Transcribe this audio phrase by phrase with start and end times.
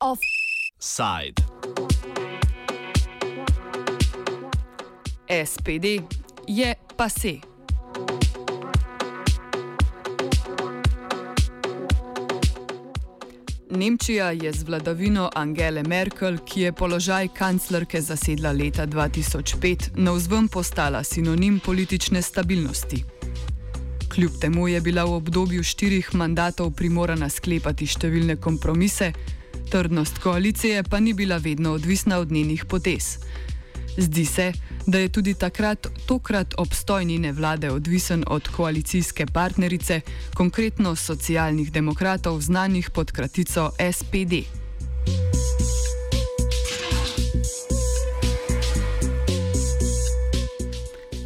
[0.00, 1.40] Offside.
[5.28, 6.02] SPD
[6.46, 7.53] je pase.
[13.84, 21.02] Nemčija je z vladavino Angele Merkel, ki je položaj kanclerke zasedla leta 2005, navzven postala
[21.04, 23.04] sinonim politične stabilnosti.
[24.14, 29.12] Kljub temu je bila v obdobju štirih mandatov primorana sklepati številne kompromise,
[29.70, 33.18] trdnost koalicije pa ni bila vedno odvisna od njenih potez.
[33.96, 34.52] Zdi se,
[34.86, 40.00] da je tudi takrat tokrat obstoj njene vlade odvisen od koalicijske partnerice,
[40.34, 44.32] konkretno socialnih demokratov, znanih pod kratico SPD.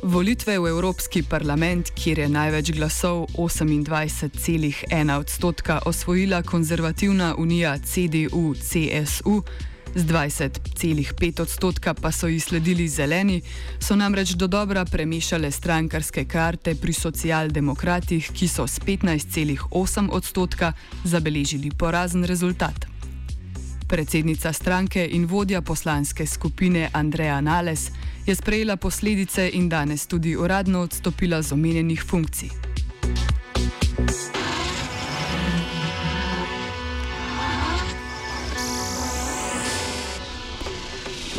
[0.03, 9.43] Volitve v Evropski parlament, kjer je največ glasov 28,1 odstotka osvojila konzervativna unija CDU-CSU,
[9.95, 13.43] z 20,5 odstotka pa so ji sledili zeleni,
[13.81, 20.73] so namreč do dobra premešale strankarske karte pri socialdemokratih, ki so s 15,8 odstotka
[21.05, 22.87] zabeležili porazen rezultat.
[23.89, 27.91] Predsednica stranke in vodja poslanske skupine Andreja Nales
[28.27, 32.51] je sprejela posledice in danes tudi uradno odstopila z omenjenih funkcij.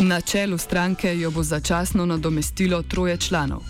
[0.01, 3.61] Na čelu stranke jo bo začasno nadomestilo troje članov.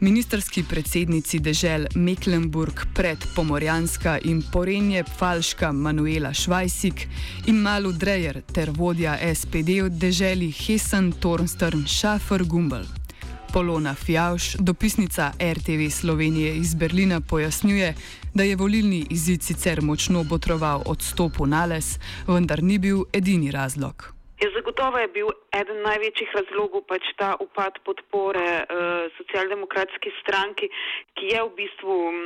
[0.00, 7.08] Ministerski predsednici dežel Mecklenburg pred Pomorjanska in Porenje Falška Manuela Švajsik
[7.46, 12.84] in Malu Drejer ter vodja SPD od deželi Hessen Tornstern Schafer Gumbel.
[13.52, 17.94] Polona Fjauš, dopisnica RTV Slovenije iz Berlina, pojasnjuje,
[18.34, 24.17] da je volilni izid sicer močno botroval odstopu Nales, vendar ni bil edini razlog.
[24.38, 30.68] Ja, zagotovo je bil eden največjih razlogov pač ta upad podpore uh, socialdemokratski stranki,
[31.18, 31.96] ki je v bistvu.
[32.10, 32.20] Um,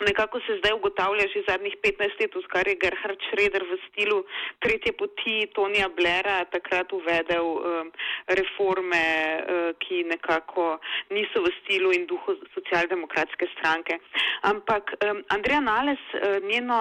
[0.00, 4.24] Nekako se zdaj ugotavlja že zadnjih 15 let, kar je Gerhard Schroeder v stilu
[4.64, 7.90] tretje poti Tonija Blera takrat uvedel um,
[8.38, 10.78] reforme, uh, ki nekako
[11.10, 14.00] niso v stilu in duhu socialdemokratske stranke.
[14.48, 16.80] Ampak um, Andreja Nales, uh, njeno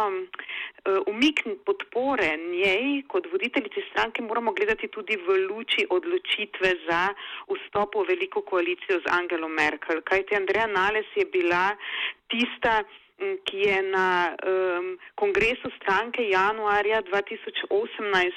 [1.08, 7.02] umik podpore njej kot voditeljici stranke moramo gledati tudi v luči odločitve za
[7.50, 10.02] vstop v veliko koalicijo z Angelo Merkel.
[10.02, 11.76] Kajti Andreja Nales je bila
[12.28, 12.84] tista,
[13.46, 18.32] ki je na um, kongresu stranke januarja 2018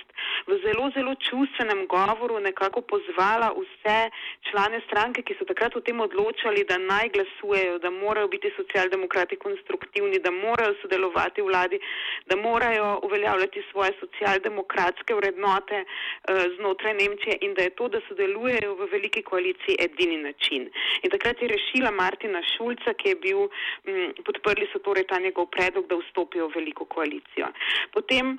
[0.46, 4.10] v zelo, zelo čustvenem govoru nekako pozvala vse
[4.50, 9.36] člane stranke, ki so takrat o tem odločali, da naj glasujejo, da morajo biti socialdemokrati
[9.36, 11.78] konstruktivni, da morajo sodelovati vladi,
[12.26, 18.74] da morajo uveljavljati svoje socialdemokratske vrednote uh, znotraj Nemčije in da je to, da sodelujejo
[18.74, 20.70] v veliki koaliciji, edini način.
[21.02, 25.50] In takrat je rešila Martina Šulca, ki je bil um, podprli so torej ta njegov
[25.54, 27.52] predlog, da vstopijo v veliko koalicijo.
[27.92, 28.38] Potem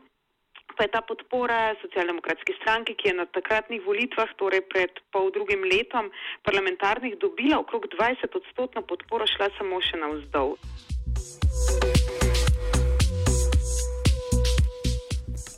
[0.78, 5.62] pa je ta podpora socialdemokratski stranki, ki je na takratnih volitvah, torej pred pol drugim
[5.70, 6.10] letom
[6.42, 12.23] parlamentarnih, dobila okrog 20 odstotno podporo, šla samo še na vzdolj.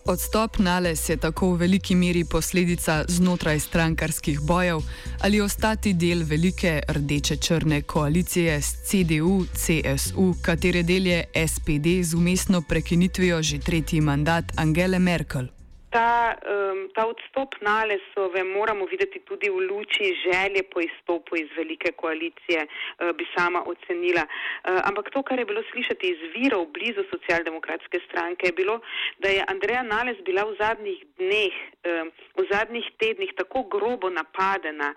[0.08, 4.78] Odstop Nales je tako v veliki meri posledica znotraj strankarskih bojev
[5.22, 12.62] ali ostati del velike rdeče-črne koalicije s CDU, CSU, katere del je SPD z umestno
[12.62, 15.55] prekinitvijo že tretji mandat Angele Merkel
[15.96, 21.92] ta, um, ta odstop nalesove moramo videti tudi v luči želje po izstopu iz velike
[22.02, 24.24] koalicije, uh, bi sama ocenila.
[24.28, 28.80] Uh, ampak to, kar je bilo slišati iz virov blizu socialdemokratske stranke, je bilo,
[29.24, 34.92] da je Andreja Nales bila v zadnjih dneh, um, v zadnjih tednih tako grobo napadena,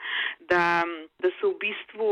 [0.51, 0.83] da,
[1.23, 2.11] da so v bistvu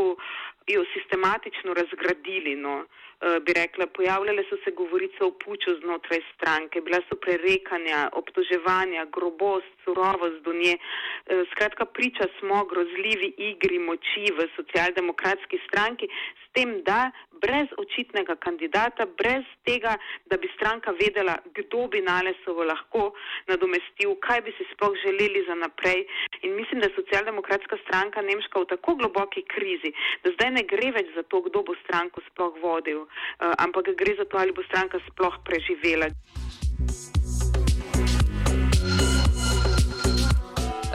[0.66, 2.54] jo sistematično razgradili.
[2.54, 2.84] No.
[3.20, 9.06] Eh, bi rekla, pojavljale so se govorice o puču znotraj stranke, bila so prerekanja, obtoževanja,
[9.16, 10.74] grobost, surovost do nje.
[10.76, 16.08] Eh, skratka, priča smo grozljivi igri moči v socialdemokratski stranki,
[16.42, 17.10] s tem, da
[17.42, 19.96] brez očitnega kandidata, brez tega,
[20.30, 23.10] da bi stranka vedela, kdo bi Nalesovo lahko
[23.50, 26.06] nadomestil, kaj bi si sploh želeli za naprej.
[26.42, 29.92] In mislim, da je socialdemokratska stranka Nemška v tako globoki krizi,
[30.24, 34.16] da zdaj ne gre več za to, kdo bo stranko sploh vodil, uh, ampak gre
[34.16, 36.10] za to, ali bo stranka sploh preživela.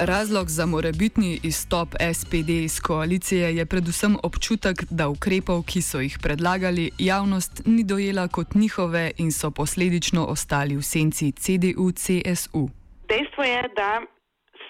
[0.10, 6.18] Razlog za morebitni izstop SPD iz koalicije je predvsem občutek, da ukrepov, ki so jih
[6.24, 12.64] predlagali, javnost ni dojela kot njihove in so posledično ostali v senci CDU-CSU.
[13.12, 13.92] Dejstvo je, da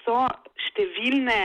[0.04, 0.18] so
[0.68, 1.40] številne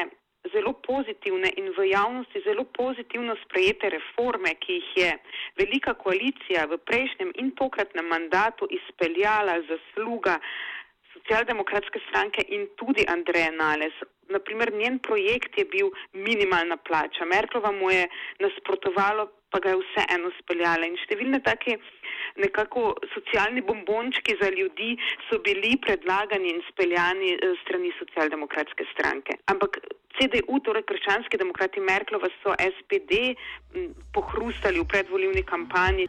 [0.54, 5.12] zelo pozitivne in v javnosti zelo pozitivno sprejete reforme, ki jih je
[5.64, 10.40] velika koalicija v prejšnjem in tokratnem mandatu izpeljala zasluga
[11.28, 13.94] socialdemokratske stranke in tudi Andreja Nales.
[14.30, 17.26] Naprimer, njen projekt je bil minimalna plača.
[17.26, 18.08] Merklova mu je
[18.40, 20.88] nasprotovalo, pa ga je vseeno speljala.
[20.88, 21.78] In številne take
[22.40, 24.96] nekako socialni bombončki za ljudi
[25.28, 29.40] so bili predlagani in speljani eh, strani socialdemokratske stranke.
[29.52, 29.80] Ampak
[30.18, 33.36] CDU, torej krščanski demokrati Merklova, so SPD
[34.16, 36.08] pohrustali v predvoljivni kampanji.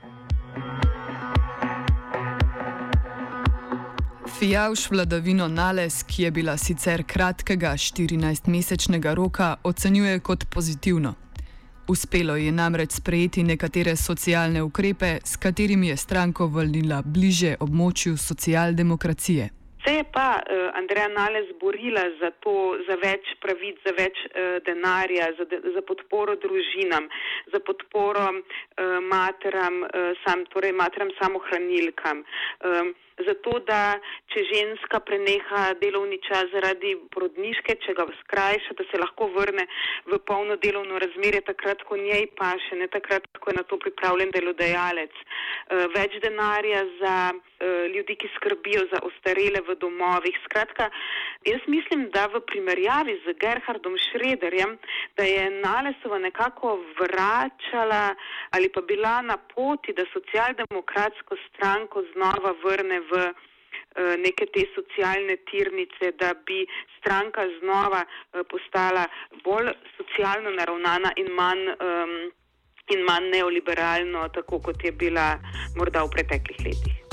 [4.38, 11.14] Fijavš vladavino Nales, ki je bila sicer kratkega 14-mesečnega roka, ocenjuje kot pozitivno.
[11.88, 19.48] Uspelo je namreč sprejeti nekatere socialne ukrepe, s katerimi je stranko vrnila bliže območju socialdemokracije.
[19.88, 24.58] Se je pa uh, Andreja Nales borila za to, za več pravic, za več uh,
[24.66, 27.08] denarja, za, de, za podporo družinam,
[27.54, 32.20] za podporo uh, materam, uh, sam, torej materam samohranilkam.
[32.68, 32.92] Um,
[33.24, 33.96] zato, da
[34.30, 39.64] če ženska preneha delovni čas zaradi porodniške, če ga skrajša, da se lahko vrne
[40.12, 44.30] v polno delovno razmerje, takrat, ko njej paše, ne takrat, ko je na to pripravljen
[44.36, 45.16] delodajalec.
[45.96, 47.16] Več denarja za
[47.94, 50.36] ljudi, ki skrbijo za ostarele v domovih.
[50.44, 50.90] Skratka,
[51.44, 54.78] jaz mislim, da v primerjavi z Gerhardom Šrederjem,
[55.16, 58.14] da je Nalesova nekako vračala
[58.50, 65.36] ali pa bila na poti, da socialdemokratsko stranko znova vrne v eh, neke te socialne
[65.50, 66.66] tirnice, da bi
[66.98, 69.06] stranka znova eh, postala
[69.44, 72.14] bolj socialno naravnana in manj, um,
[72.94, 75.28] in manj neoliberalno, tako kot je bila
[75.76, 77.07] morda v preteklih letih.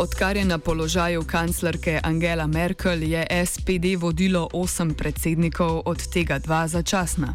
[0.00, 6.68] Odkar je na položaju kanclerke Angela Merkel, je SPD vodilo osem predsednikov, od tega dva
[6.68, 7.28] začasna.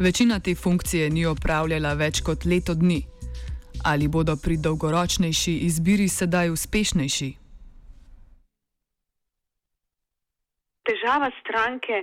[0.00, 3.00] Večina te funkcije ni opravljala več kot leto dni.
[3.84, 7.30] Ali bodo pri dolgoročnejši izbiri sedaj uspešnejši?
[10.86, 12.02] Težava stranke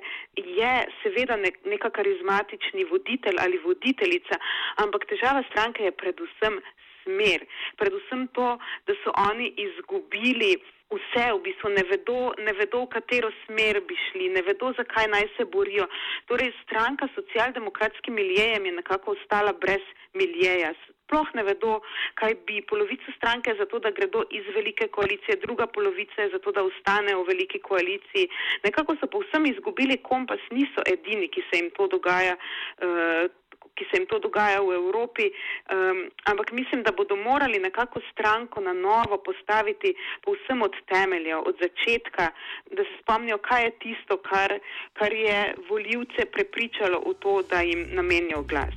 [0.60, 0.74] je
[1.04, 1.38] seveda
[1.74, 4.42] neka karizmatični voditelj ali voditeljica,
[4.84, 6.58] ampak težava stranke je predvsem
[7.04, 7.46] smer.
[7.78, 8.58] Predvsem to,
[8.88, 10.56] da so oni izgubili
[10.94, 15.10] vse, v bistvu ne vedo, ne vedo, v katero smer bi šli, ne vedo, zakaj
[15.14, 15.88] naj se borijo.
[16.30, 20.74] Torej, stranka socialdemokratskim milijejem je nekako ostala brez milijeja.
[21.04, 21.80] Sploh ne vedo,
[22.20, 26.40] kaj bi polovica stranke za to, da gredo iz velike koalicije, druga polovica je za
[26.40, 28.30] to, da ostanejo v veliki koaliciji.
[28.64, 32.38] Nekako so povsem izgubili kompas, niso edini, ki se jim to dogaja.
[32.38, 33.30] Uh,
[33.76, 38.62] ki se jim to dogaja v Evropi, um, ampak mislim, da bodo morali nekako stranko
[38.62, 42.32] na novo postaviti povsem od temelja, od začetka,
[42.72, 44.60] da se spomnijo, kaj je tisto, kar,
[44.94, 48.76] kar je voljivce prepričalo v to, da jim namenijo glas.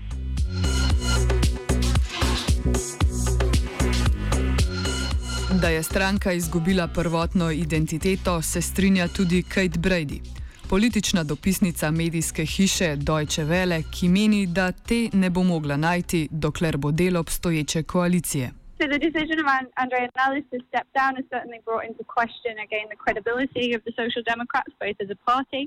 [5.62, 10.36] Da je stranka izgubila prvotno identiteto, se strinja tudi Kate Brady
[10.70, 16.76] politična dopisnica medijske hiše Deutsche Welle, ki meni, da te ne bo mogla najti, dokler
[16.76, 18.50] bo del obstoječe koalicije.
[18.78, 19.46] So the decision of
[19.82, 23.92] Andrea Nallis to step down has certainly brought into question again the credibility of the
[24.00, 25.62] Social Democrats, both as a party,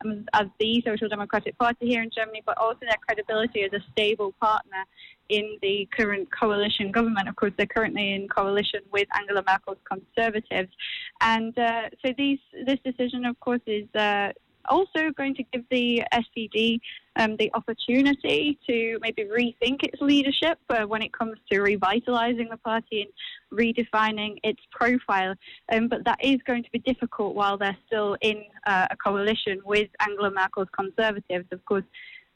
[0.00, 3.82] um, as the Social Democratic Party here in Germany, but also their credibility as a
[3.92, 4.82] stable partner
[5.28, 7.28] in the current coalition government.
[7.28, 10.72] Of course, they're currently in coalition with Angela Merkel's Conservatives,
[11.20, 13.88] and uh, so these this decision, of course, is.
[13.94, 14.32] Uh,
[14.68, 16.80] also going to give the SPD
[17.16, 22.56] um, the opportunity to maybe rethink its leadership uh, when it comes to revitalising the
[22.64, 25.34] party and redefining its profile.
[25.72, 29.60] Um, but that is going to be difficult while they're still in uh, a coalition
[29.64, 31.46] with Angela Merkel's Conservatives.
[31.52, 31.84] Of course,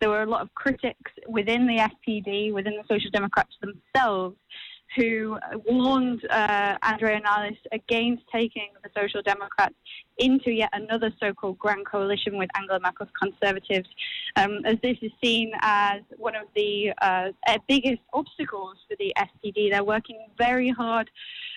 [0.00, 4.36] there were a lot of critics within the SPD, within the Social Democrats themselves,
[4.96, 9.74] who warned uh, Andrea Nallis against taking the Social Democrats
[10.18, 13.88] into yet another so-called grand coalition with Angela Merkel's Conservatives,
[14.36, 17.28] um, as this is seen as one of the uh,
[17.68, 19.70] biggest obstacles for the SPD.
[19.70, 21.10] They're working very hard,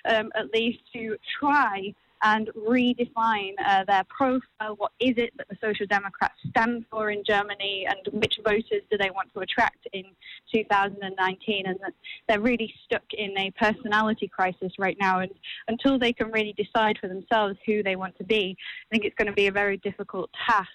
[0.08, 4.76] um, at least, to try and redefine uh, their profile.
[4.76, 8.98] What is it that the Social Democrats stand for in Germany, and which voters do
[8.98, 10.04] they want to attract in
[10.52, 11.66] 2019?
[11.66, 11.92] And that
[12.28, 15.20] they're really stuck in a personality crisis right now.
[15.20, 15.32] And
[15.68, 19.16] until they can really decide for themselves who they want to be, I think it's
[19.16, 20.68] going to be a very difficult task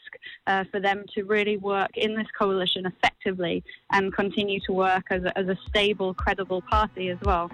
[0.47, 5.23] uh, for them to really work in this coalition effectively and continue to work as
[5.23, 7.49] a, as a stable, credible party as well.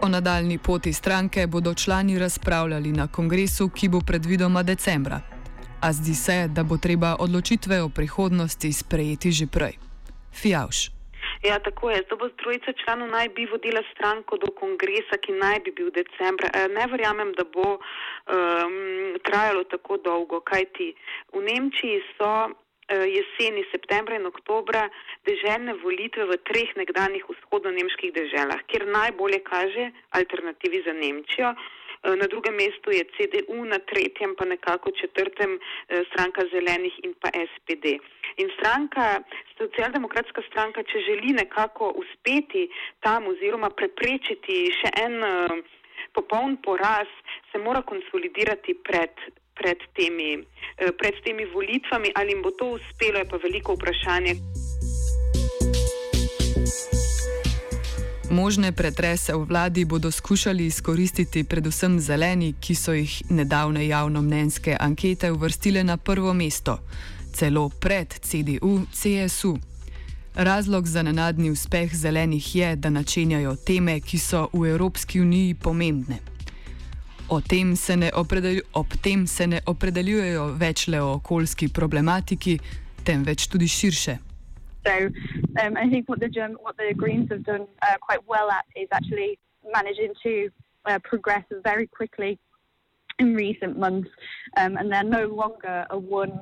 [0.00, 5.20] O nadaljni poti stranke bodo člani razpravljali na kongresu, ki bo predvidoma decembra.
[5.80, 9.74] A zdi se, da bo treba odločitve o prihodnosti sprejeti že prej.
[10.42, 10.90] Fijavš.
[11.42, 12.02] Ja, tako je.
[12.02, 16.48] To bo trojica članov naj bi vodila stranko do kongresa, ki naj bi bil decembra.
[16.54, 18.76] E, ne verjamem, da bo um,
[19.26, 20.94] trajalo tako dolgo, kajti
[21.34, 22.30] v Nemčiji so
[22.88, 24.88] jeseni, septembra in oktobra
[25.28, 31.52] deželne volitve v treh nekdanjih vzhodno-nemških deželah, kjer najbolje kaže alternativi za Nemčijo.
[32.02, 37.14] Eh, na drugem mestu je CDU, na tretjem pa nekako četrtem eh, stranka zelenih in
[37.20, 37.98] pa SPD.
[38.36, 39.22] In stranka,
[39.58, 42.68] socialdemokratska stranka, če želi nekako uspeti
[43.00, 45.58] tam oziroma preprečiti še en eh,
[46.14, 47.10] popoln poraz,
[47.50, 49.10] se mora konsolidirati pred.
[49.58, 50.38] Pred temi,
[50.98, 54.34] pred temi volitvami, ali jim bo to uspelo, je pa veliko vprašanje.
[58.30, 65.32] Možne pretrese v vladi bodo skušali izkoristiti predvsem zeleni, ki so jih nedavne javnomnenjske ankete
[65.32, 66.78] uvrstile na prvo mesto,
[67.34, 69.58] celo pred CDU, CSU.
[70.34, 76.18] Razlog za nenadni uspeh zelenih je, da načenjajo teme, ki so v Evropski uniji pomembne.
[77.30, 82.58] O tem se ne ob tem se ne opredeljujejo več le o okoljski problematiki,
[83.04, 84.18] temveč tudi širše.
[84.86, 84.94] So
[85.60, 88.64] um, I think what the German, what the Greens have done uh, quite well at
[88.74, 89.38] is actually
[89.72, 90.48] managing to
[90.86, 92.38] uh, progress very quickly
[93.18, 94.08] in recent months,
[94.56, 96.40] um, and they're no longer a one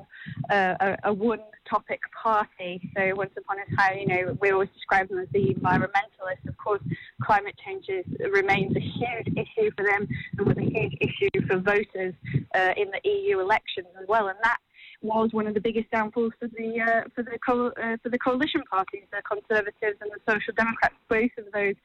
[0.49, 2.89] uh, a, a, one topic party.
[2.95, 6.47] So once upon a time, you know, we always describe them as the environmentalists.
[6.47, 6.81] Of course,
[7.21, 10.07] climate change is, remains a huge issue for them,
[10.37, 12.13] and was a huge issue for voters
[12.55, 14.27] uh, in the EU elections as well.
[14.27, 14.57] And that
[15.01, 18.19] was one of the biggest downfalls for the uh, for the co- uh, for the
[18.19, 20.95] coalition parties, the Conservatives and the Social Democrats.
[21.09, 21.75] Both of those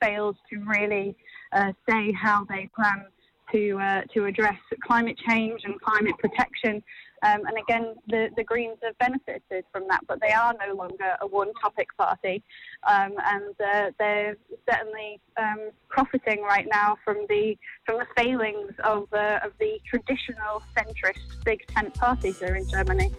[0.00, 1.16] failed to really
[1.52, 3.06] uh, say how they plan
[3.52, 6.82] to uh, to address climate change and climate protection.
[7.22, 11.16] Um, and again, the, the Greens have benefited from that, but they are no longer
[11.20, 12.42] a one topic party.
[12.88, 14.36] Um, and uh, they're
[14.68, 20.62] certainly um, profiting right now from the from the failings of, uh, of the traditional
[20.76, 23.10] centrist big tent parties here in Germany.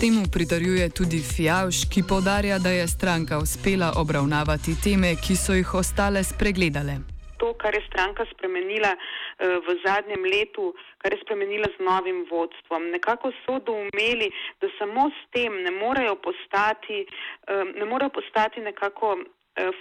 [0.00, 5.74] Temu pridarjuje tudi Fjauš, ki podarja, da je stranka uspela obravnavati teme, ki so jih
[5.74, 6.98] ostale spregledale.
[7.40, 8.92] To, kar je stranka spremenila
[9.38, 12.90] v zadnjem letu, kar je spremenila z novim vodstvom.
[12.90, 19.12] Nekako so doumeli, da samo s tem ne morejo postati, uh, ne morejo postati nekako
[19.12, 19.24] uh,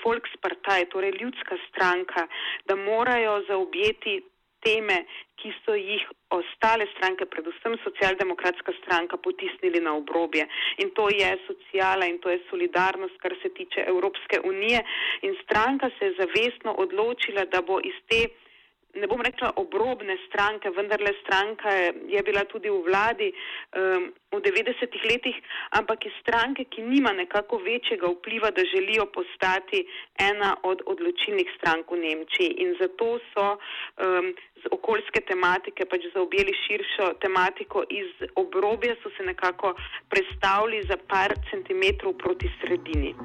[0.03, 2.27] Volkspartei, torej ljudska stranka,
[2.67, 4.21] da morajo zaobjeti
[4.65, 5.05] teme,
[5.39, 10.47] ki so jih ostale stranke, predvsem socialdemokratska stranka, potisnili na obrobje.
[10.81, 14.81] In to je socijala in to je solidarnost, kar se tiče Evropske unije.
[15.21, 18.25] In stranka se je zavestno odločila, da bo iz te
[18.95, 21.69] ne bom rekla obrobne stranke, vendarle stranka
[22.07, 25.37] je bila tudi v vladi um, v 90-ih letih,
[25.79, 29.85] ampak iz stranke, ki nima nekako večjega vpliva, da želijo postati
[30.19, 32.51] ena od odločilnih strank v Nemčiji.
[32.63, 34.31] In zato so um,
[34.63, 39.75] z okoljske tematike pač zaobjeli širšo tematiko iz obrobja, so se nekako
[40.09, 43.15] predstavili za par centimetrov proti sredini.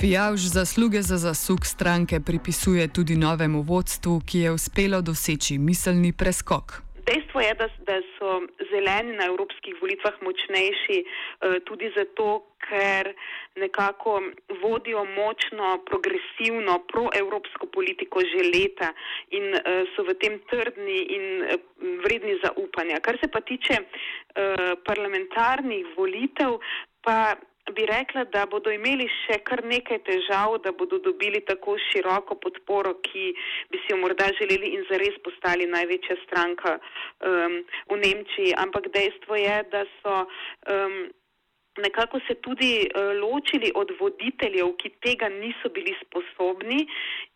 [0.00, 6.66] Fijavž zasluge za zasuk stranke pripisuje tudi novemu vodstvu, ki je uspelo doseči miselni preskok.
[7.08, 8.30] Dejstvo je, da, da so
[8.72, 11.08] zeleni na evropskih volitvah močnejši uh,
[11.68, 12.28] tudi zato,
[12.68, 13.12] ker
[13.56, 14.22] nekako
[14.62, 18.88] vodijo močno, progresivno, proevropsko politiko že leta
[19.36, 21.60] in uh, so v tem trdni in uh,
[22.04, 23.04] vredni zaupanja.
[23.04, 23.76] Kar se pa tiče
[24.88, 26.56] parlamentarnih volitev,
[27.04, 27.34] pa
[27.72, 32.94] bi rekla, da bodo imeli še kar nekaj težav, da bodo dobili tako široko podporo,
[33.06, 33.30] ki
[33.70, 37.62] bi si jo morda želeli in zares postali največja stranka um,
[37.92, 38.58] v Nemčiji.
[38.58, 40.26] Ampak dejstvo je, da so.
[40.66, 41.00] Um,
[41.80, 46.82] nekako se tudi uh, ločili od voditeljev, ki tega niso bili sposobni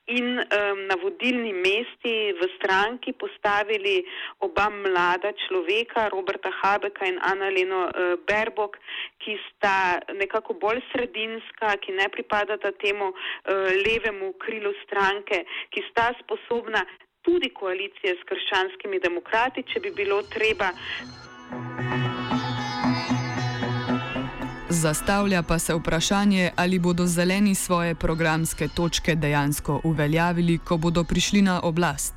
[0.06, 4.04] in um, na vodilni mesti v stranki postavili
[4.44, 8.76] oba mlada človeka, Roberta Habeka in Annaleno uh, Berbok,
[9.24, 13.16] ki sta nekako bolj sredinska, ki ne pripadata temu uh,
[13.86, 16.84] levemu krilu stranke, ki sta sposobna
[17.24, 20.68] tudi koalicije s krščanskimi demokrati, če bi bilo treba.
[24.74, 31.42] Zastavlja pa se vprašanje, ali bodo zeleni svoje programske točke dejansko uveljavili, ko bodo prišli
[31.42, 32.14] na oblast.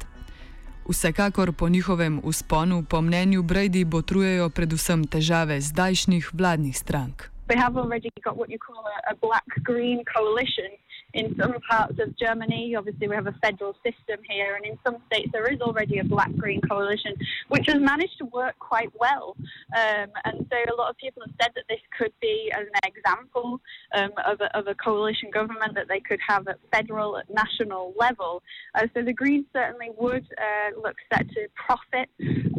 [0.89, 7.23] Vsekakor po njihovem usponu, po mnenju Brady, botrujejo predvsem težave zdajšnjih vladnih strank.
[7.49, 10.71] We have already got what you call a, a black green coalition
[11.13, 12.75] in some parts of Germany.
[12.75, 16.03] Obviously, we have a federal system here, and in some states, there is already a
[16.03, 17.13] black green coalition,
[17.49, 19.35] which has managed to work quite well.
[19.75, 23.59] Um, and so, a lot of people have said that this could be an example
[23.93, 27.93] um, of, a, of, a, coalition government that they could have at federal, at national
[27.97, 28.43] level.
[28.75, 32.09] Uh, so, the Greens certainly would uh, look set to profit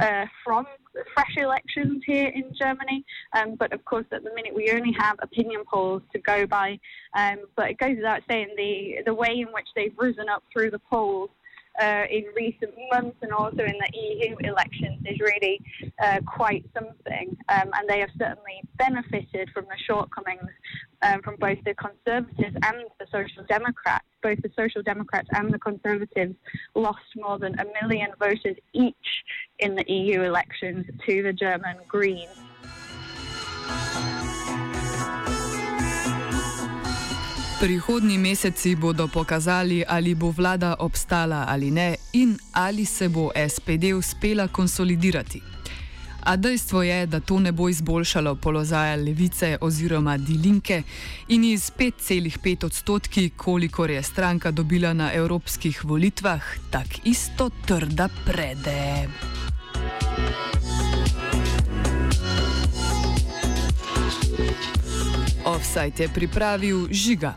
[0.01, 0.67] uh, from
[1.15, 3.05] fresh elections here in Germany.
[3.33, 6.79] Um, but of course, at the minute, we only have opinion polls to go by.
[7.17, 10.71] Um, but it goes without saying the, the way in which they've risen up through
[10.71, 11.31] the polls
[11.81, 15.61] uh, in recent months and also in the EU elections is really
[16.03, 17.37] uh, quite something.
[17.49, 20.51] Um, and they have certainly benefited from the shortcomings
[21.03, 24.05] um, from both the Conservatives and the Social Democrats.
[24.23, 26.35] Both the Social Democrats and the Conservatives
[26.75, 28.95] lost more than a million voters each
[29.61, 32.48] in the EU elections to the German Greens.
[37.61, 43.85] Prihodni meseci bodo pokazali, ali bo vlada obstala ali ne in ali se bo SPD
[43.99, 45.43] uspela konsolidirati.
[46.23, 50.83] A dejstvo je, da to ne bo izboljšalo položaja levice oziroma dilinke
[51.29, 59.09] in iz 5,5 odstotki, kolikor je stranka dobila na evropskih volitvah, tak isto trda prede.
[65.45, 67.35] Offside je pripravil žiga.